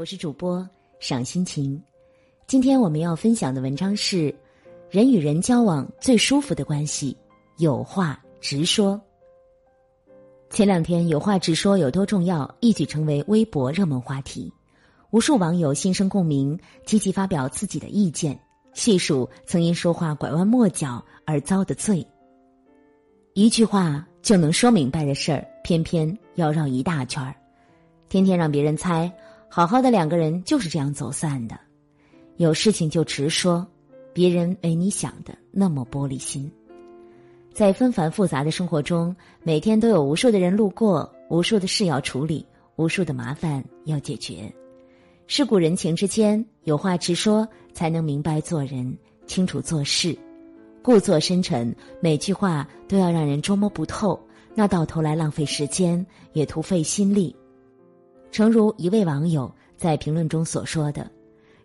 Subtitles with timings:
[0.00, 0.66] 我是主播
[0.98, 1.78] 赏心情。
[2.46, 4.34] 今天我们要分享的文章是：
[4.88, 7.14] 人与人交往最舒服的关系，
[7.58, 8.98] 有话直说。
[10.48, 14.50] 前两天，有话直说有多重要，一举成为微博热门话题，
[15.10, 18.40] 无数网友心生共鸣，积极发表自己的意见，
[18.72, 22.02] 细数曾因说话拐弯抹角而遭的罪。
[23.34, 27.36] 一句话就能说明白的事儿，偏偏要绕一大圈儿，
[28.08, 29.12] 天天让别人猜，
[29.52, 31.58] 好好的两个人就是这样走散的。
[32.36, 33.66] 有事情就直说，
[34.12, 36.48] 别人没你想的那么玻璃心。
[37.52, 44.50] 在纷繁复杂的生活中，每天都有无数的人路过，无数的事要处理，无数的麻烦要解决。
[45.26, 50.16] 世故人情之间，有话直说，才能明白做人，清楚做事。
[50.80, 54.18] 故作深沉，每句话都要让人捉摸不透，
[54.54, 57.34] 那到头来浪费时间，也徒费心力。
[58.30, 61.10] 诚如一位网友在评论中所说的：“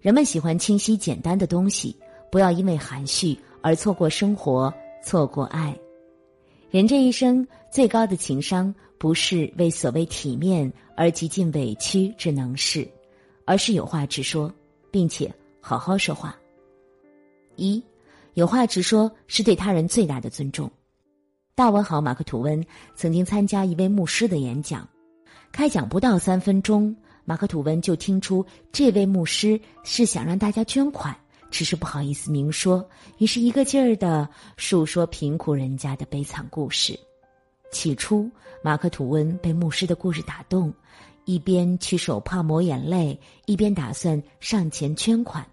[0.01, 1.95] 人们喜欢清晰简单的东西，
[2.31, 5.77] 不要因为含蓄而错过生活，错过爱。
[6.71, 12.87] 人这一生最高的情商，不是为所谓体面而极尽委屈之能事，
[13.45, 14.51] 而是有话直说，
[14.91, 16.35] 并且好好说话。”
[17.55, 17.81] 一。
[18.33, 20.69] 有话直说是对他人最大的尊重。
[21.55, 22.61] 大文豪马克吐温
[22.93, 24.85] 曾经参加一位牧师的演讲，
[25.55, 31.15] 开讲不到三分钟，马克吐温就听出这位牧师是想让大家捐款，
[31.49, 32.85] 只是不好意思明说，
[33.19, 36.99] 于是一个劲儿的述说贫苦人家的悲惨故事。
[37.71, 38.29] 起初，
[38.61, 40.73] 马克吐温被牧师的故事打动，
[41.23, 45.47] 一边去手帕抹眼泪，一边打算上前捐款。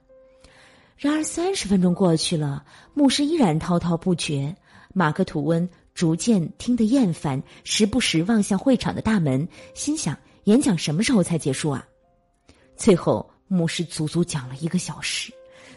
[0.97, 4.56] 然而三十分钟过去了，牧师依然滔滔不绝。
[4.92, 5.67] 马克吐温
[6.03, 11.86] 逐渐听得厌烦，时不时望向会场的大门，心想：演讲什么时候才结束啊？
[12.77, 15.33] 最后，牧师足足讲了一个小时，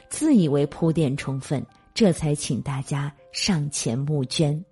[0.09, 1.63] 自以为铺垫充分，
[1.94, 4.66] 这才请大家上前募捐。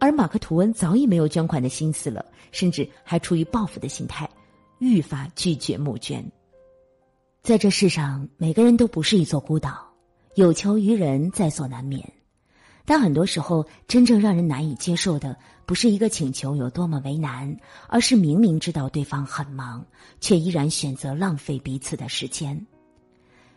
[0.00, 4.28] 而马克吐温早已没有捐款的心思了，甚至还出于报复的心态，
[4.80, 6.20] 愈发拒绝募捐。
[7.44, 9.88] 在这世上，每个人都不是一座孤岛，
[10.34, 12.12] 有求于人在所难免。
[12.84, 15.36] 但很多时候，真正让人难以接受的，
[15.66, 17.56] 不是一个请求有多么为难，
[17.88, 19.84] 而是明明知道对方很忙，
[20.20, 22.66] 却依然选择浪费彼此的时间。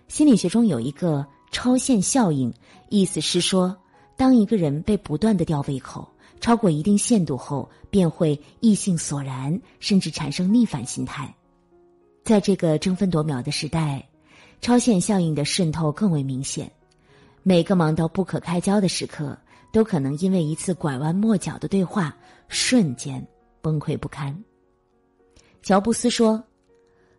[0.08, 2.54] 心理学中有一个超限效应，
[2.90, 3.76] 意思是说，
[4.16, 6.08] 当一个人被不断的吊胃口，
[6.40, 11.34] 超过一定限度后，便会异性索然，甚至产生逆反心态。
[12.24, 14.08] 在这个争分夺秒的时代，
[14.62, 16.72] 超限效应的渗透更为明显。
[17.44, 19.38] 每个忙到不可开交的时刻，
[19.72, 22.16] 都可能因为一次拐弯抹角的对话，
[22.48, 23.26] 瞬间
[23.62, 24.36] 崩溃不堪。
[25.62, 26.44] 乔布斯说：“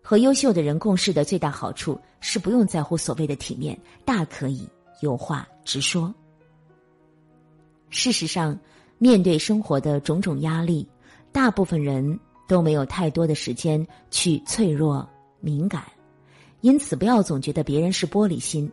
[0.02, 4.68] 和优秀的人共事的最大好处是不用在乎所谓的体面，大可以
[5.00, 6.12] 有话直说。”
[7.90, 8.58] 事实上，
[8.98, 10.88] 面对生活的种种压力，
[11.30, 12.18] 大部分人。
[12.46, 15.08] 都没有太多的时间去脆弱
[15.40, 15.82] 敏感，
[16.60, 18.70] 因此不要总觉得别人是玻璃心，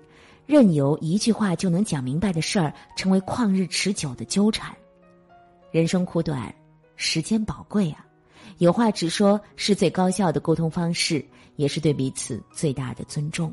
[0.51, 4.75] 任由一句话就能讲明白的事儿成为旷日持久的纠缠。
[5.71, 6.53] 人生苦短，
[6.97, 8.05] 时间宝贵啊，
[8.57, 11.25] 有话直说是最高效的沟通方式，
[11.55, 13.49] 也是对彼此最大的尊重。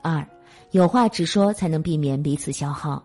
[0.00, 0.26] 二，
[0.70, 3.04] 有话直说才能避免彼此消耗。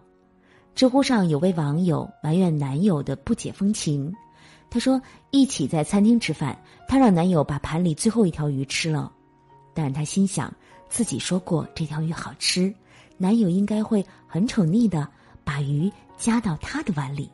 [0.73, 4.09] 知乎上有位网友埋怨男友的不解风情。
[4.69, 6.57] 她说：“一起在餐厅吃饭，
[6.88, 9.11] 她让男友把盘里最后一条鱼吃了，
[9.73, 10.53] 但她心想
[10.95, 12.73] 自己说过这条鱼好吃，
[13.17, 15.06] 男友应该会很宠溺的
[15.44, 17.29] 把鱼夹到她的碗里。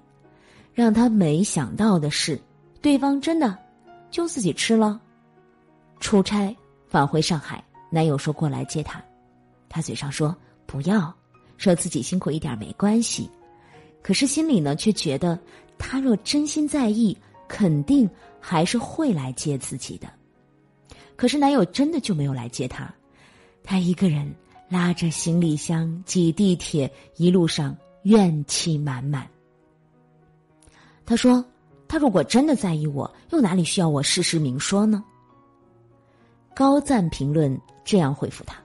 [0.74, 2.42] 让她没想到的是，
[2.82, 3.56] 对方真的
[4.10, 5.00] 就自己吃了。
[6.00, 6.58] 出差
[6.88, 9.00] 返回上海，男友说过来接她，
[9.70, 10.36] 她嘴上说
[10.66, 11.14] 不要，
[11.56, 13.30] 说自己辛苦一点没关系，
[14.02, 15.40] 可是心里呢却觉得。”
[15.84, 17.16] 他若真心在意，
[17.48, 18.10] 肯定
[18.40, 20.08] 还是会来接自己的。
[21.16, 22.94] 可是男友真的就没有来接她，
[23.64, 24.34] 他一个人
[24.70, 29.28] 拉着行李箱挤地铁，一路上怨气满满。
[31.06, 31.44] 他说
[31.88, 35.04] ：“他如果真的在意我，又哪里需要我事事明说呢？”
[36.56, 38.56] 高赞评论这样回复他：“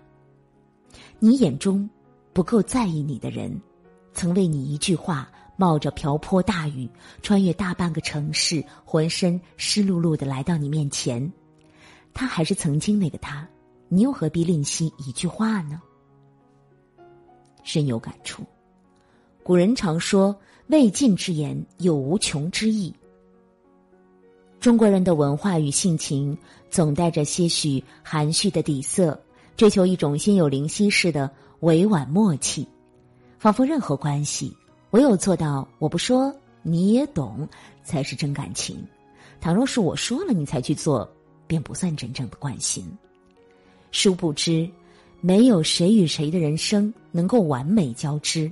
[1.19, 1.88] 你眼中
[2.32, 3.60] 不够在意你的人，
[4.12, 5.28] 曾为你一句话。”
[5.58, 6.87] 冒着瓢泼大雨，
[7.22, 11.32] 穿越大半个城市，浑身湿漉漉的来到你面前，
[12.12, 13.48] 他还是曾经那个他，
[13.88, 15.80] 你又何必吝惜一句话呢？
[17.62, 18.42] 深有感触。
[19.42, 20.36] 古人常说
[20.68, 22.92] “未尽之言有无穷之意”，
[24.58, 26.36] 中国人的文化与性情
[26.68, 29.20] 总带着些许含蓄的底色，
[29.56, 31.30] 追求一种心有灵犀似的
[31.60, 32.66] 委婉默契，
[33.38, 34.56] 仿佛任何关系
[34.90, 37.48] 唯有做到我不说你也懂，
[37.84, 38.84] 才是真感情。
[39.40, 41.08] 倘若是我说了你才去做，
[41.46, 42.84] 便不算真正的关心。
[43.90, 44.68] 殊不知，
[45.20, 48.50] 没有谁与谁的人生能够完美交织，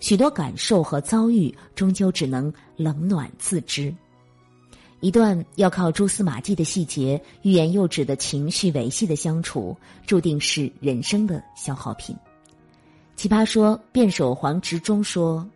[0.00, 3.94] 许多感受和遭遇终究只能冷暖自知。
[5.00, 9.76] 一段要靠蛛丝马迹的细节、欲言又止的情绪维系的相处，
[10.06, 12.16] 注定是人生的消耗品。
[13.14, 15.46] 奇葩说辩手黄执中说：“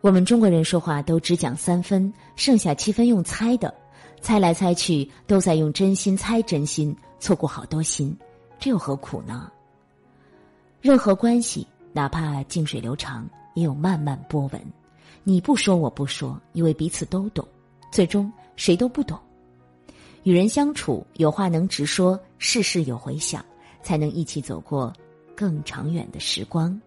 [0.00, 3.72] 我们中国人说话都只讲三分，剩下七分用猜的，
[4.20, 8.16] 猜来猜去都在用真心猜真心，错过好多心，
[8.58, 9.50] 这有何苦呢？
[10.80, 14.60] 任何关系，哪怕静水流长，也有漫漫波纹。
[15.24, 17.46] 你不说，我不说，因为彼此都懂。”
[17.90, 19.18] 最终谁都不懂，
[20.22, 23.42] 与人相处有话能直说，事事有回响，
[23.82, 24.92] 才能一起走过
[25.34, 26.78] 更长远的时光。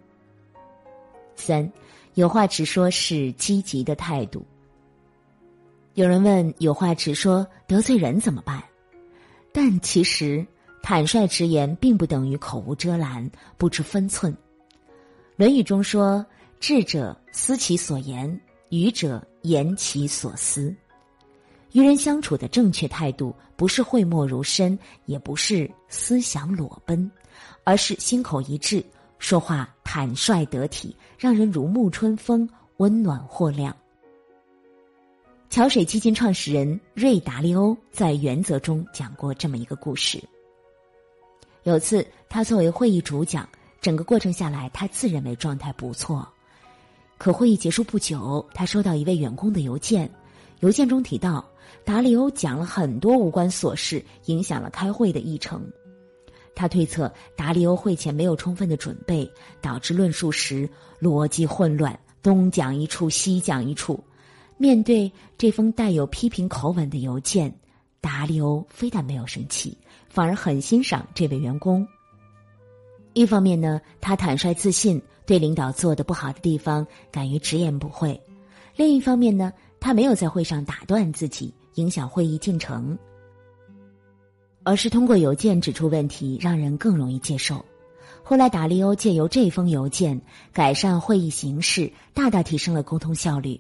[1.36, 1.68] 三，
[2.14, 4.46] 有话直说是积极的态度。
[5.96, 8.64] 有人问：有话直说得罪人怎么办？
[9.52, 10.46] 但其实
[10.82, 14.34] 坦率直言并不等于口无遮拦、不知分寸。
[15.36, 16.26] 《论语》中说
[16.60, 18.40] ：“智者思其所言，
[18.70, 20.74] 愚者言其所思。”
[21.74, 27.10] 与人相处的正确态度，不是讳莫如深，也不是思想裸奔，
[27.64, 28.84] 而是心口一致，
[29.20, 32.48] 说话坦率得体，让人如沐春风，
[32.78, 33.76] 温暖或亮。
[35.52, 40.18] 桥水基金创始人瑞达利欧在《原则》中讲过这么一个故事。
[41.64, 43.50] 有次，他作为会议主讲，
[43.82, 46.26] 整个过程下来，他自认为状态不错。
[47.18, 50.10] 可会议结束不久，他收到一位员工的邮件，
[50.62, 51.46] 邮件中提到。
[51.84, 55.70] 达利欧讲了很多无关琐事，影响了开会的议程。
[56.56, 60.70] 他推测达利欧会前没有充分的准备，导致论述时
[61.02, 64.02] 逻辑混乱，东讲一处西讲一处。
[64.62, 67.52] 面对这封带有批评口吻的邮件，
[68.00, 69.76] 达利欧非但没有生气，
[70.08, 71.88] 反而很欣赏这位员工。
[73.14, 78.22] 一方面呢，他坦率自信，对领导做的不好的地方敢于直言不讳；
[78.76, 81.56] 另一方面呢，他没有在会上打断自己。
[81.76, 83.00] 影响会议进程，
[84.64, 87.66] 而是通过邮件指出问题，让人更容易接受。
[88.22, 90.22] 后来，达利欧借由这封邮件
[90.54, 93.60] 改善会议形式，大大提升了沟通效率。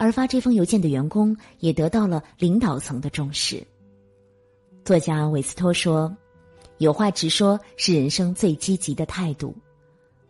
[0.00, 3.62] 而发这封邮件的员工也得到了领导层的重视。
[4.82, 6.10] 作家韦斯托说
[6.78, 9.54] ：“有话直说，是人生最积极的态度。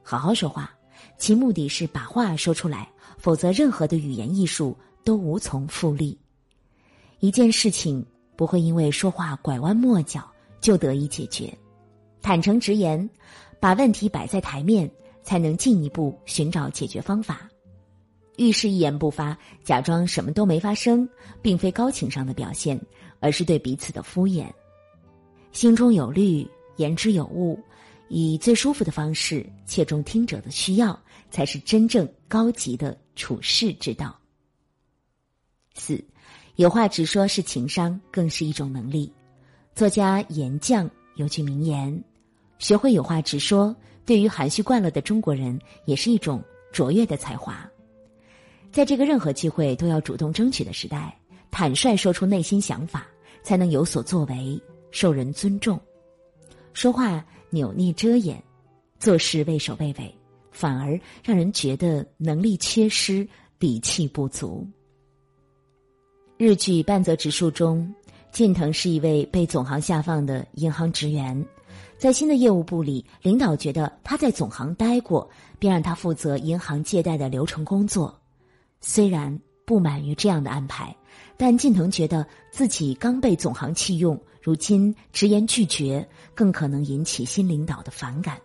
[0.02, 0.74] 好好说话，
[1.18, 6.18] 其目的是把话说出来，否则任何的语言艺术都无从复利。”
[7.20, 10.28] 一件事情不会因为说话拐弯抹角
[10.60, 11.56] 就得以解决，
[12.20, 13.08] 坦诚直言，
[13.60, 14.90] 把问题摆在台面，
[15.22, 17.48] 才能进一步寻找解决方法。
[18.36, 21.08] 遇事一言不发，假装什么都没发生，
[21.42, 22.80] 并非高情商的表现，
[23.20, 24.46] 而是对彼此的敷衍。
[25.52, 27.58] 心中有虑，言之有物，
[28.08, 30.98] 以最舒服的方式切中听者的需要，
[31.30, 34.18] 才是真正高级的处世之道。
[35.74, 36.02] 四。
[36.56, 39.10] 有话直说，是情商，更是一种能力。
[39.74, 42.04] 作家严绛有句名言
[42.58, 47.66] ：“学会有话直说，对于含蓄惯了的中国人，也是一种卓越的才华。”
[48.72, 51.16] 在这个任何机会都要主动争取的时代，
[51.50, 53.06] 坦率说出内心想法，
[53.42, 54.60] 才能有所作为，
[54.92, 55.78] 受人尊重。
[56.72, 58.40] 说话扭捏遮掩，
[59.00, 60.14] 做事畏首畏尾，
[60.52, 64.64] 反而让人觉得能力缺失，底气不足。
[66.38, 67.92] 日剧半泽直树中，
[68.30, 71.44] 近藤是一位被总行下放的银行职员，
[71.98, 78.16] 在新的业务部里，领导觉得他在总行待过，便让他负责银行借贷的流程工作。
[78.80, 80.94] 虽然不满于这样的安排，
[81.36, 88.38] 但近藤觉得自己刚被总行弃用，如今直言拒绝，更可能引起新领导的反感。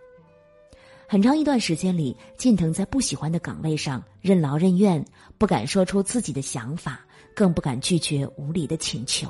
[1.08, 5.04] 很长一段时间里，近藤在不喜欢的岗位上任劳任怨，
[5.38, 7.00] 不敢说出自己的想法。
[7.36, 9.30] 更不敢拒绝无理的请求，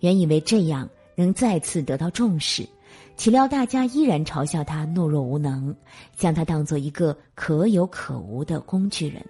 [0.00, 2.68] 原以为这样能再次得到重视，
[3.16, 5.72] 岂料大家依然嘲笑他懦弱无能，
[6.16, 9.24] 将他当做一个可有可无的工具人。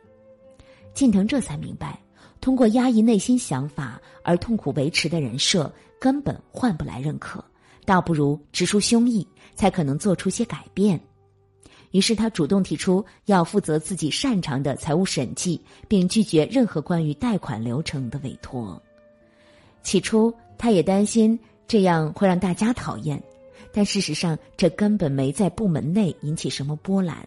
[0.92, 1.98] 近藤这才明白，
[2.40, 7.42] 通过压抑内心想法而痛苦维持的人设，根本换不来认可，
[7.84, 11.00] 倒不如直抒胸臆，才可能做出些改变。
[11.92, 18.80] 于是他主动提出要负责自己擅长的财务审计，并拒绝任何关于贷款流程的委托。
[19.82, 23.20] 起初，他也担心这样会让大家讨厌，
[23.72, 27.26] 但事实上，这根本没在部门内引起什么波澜。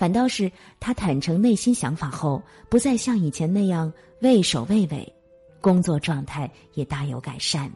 [0.00, 3.92] 反倒是他坦诚内心想法后，不再像以前那样
[4.22, 5.14] 畏首畏尾，
[5.60, 7.70] 工作状态也大有改善。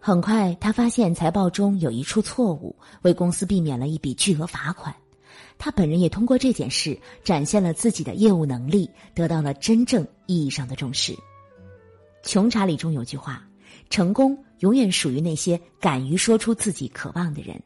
[0.00, 4.92] 很快，他发现财报中有一处错误，为公司避免了一笔巨额罚款。
[5.56, 11.16] 他本人也通过这件事展现了自己的业务能力，得到了真正意义上的重视。
[12.24, 13.46] 穷查理中有句话
[13.88, 17.62] ：“成功永远属于那些敢于说出自己渴望的人。”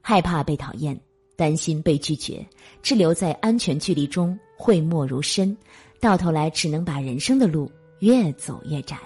[0.00, 0.98] 害怕被讨厌，
[1.38, 2.44] 担心被拒绝，
[2.82, 5.56] 滞留在安全距离中，讳莫如深，
[6.00, 8.98] 到头来只能把人生的路越走越窄。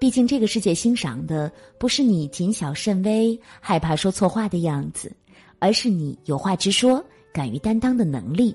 [0.00, 5.14] 毕竟，这个世界欣赏的不是你谨小慎微、害怕说错话的样子，
[5.60, 7.02] 而是你有话直说、
[7.32, 8.52] 敢于担当的能力。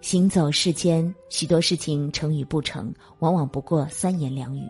[0.00, 4.62] 行走世间，许多事情成与不成，往往不过三言两语。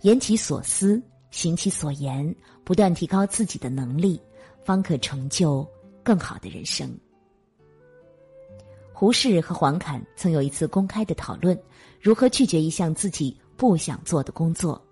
[0.00, 2.34] 言其所思，行其所言，
[2.64, 4.18] 不断提高自己的能力，
[4.64, 5.68] 方可成就
[6.02, 6.90] 更好的人生。
[8.92, 11.60] 胡适和黄侃曾有一次公开的讨论，
[12.00, 13.36] 如何拒绝一项自己。
[13.54, 14.82] 不想做的工作，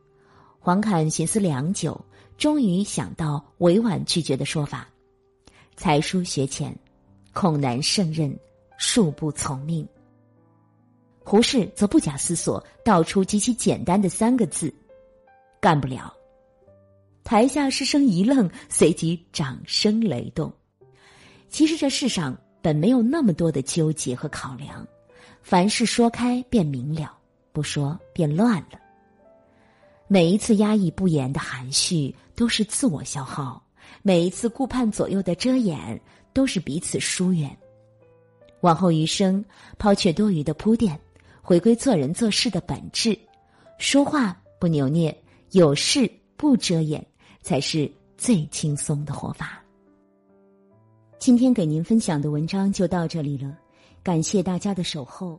[0.60, 2.00] 黄侃寻思良久，
[2.38, 4.88] 终于想到委婉拒绝的说法
[5.76, 6.78] ：“才疏学浅，
[7.32, 8.32] 恐难胜任，
[8.78, 9.84] 恕不从命。”
[11.24, 14.72] 胡适则不假思索，道出极其简单的三个字
[15.60, 16.14] ：“干不了。”
[17.24, 20.52] 台下师生一愣，随即掌声雷动。
[21.50, 24.86] 其实这世上本没有那么多的纠结和考量，
[25.42, 27.18] 凡事说开便明了。
[27.52, 28.78] 不说便乱了。
[30.06, 33.60] 每一次压抑不言的含蓄，都是自我消耗；
[34.02, 36.00] 每一次顾盼左右的遮掩，
[36.32, 37.54] 都是彼此疏远。
[38.60, 39.44] 往后余生，
[39.78, 40.96] 抛却多余的铺垫，
[41.42, 43.18] 回归做人做事的本质，
[43.78, 45.16] 说话不扭捏，
[45.50, 47.04] 有事不遮掩，
[47.42, 49.59] 才是最轻松的活法。
[51.20, 53.54] 今天给您分享的文章就到这里了，
[54.02, 55.38] 感谢大家的守候。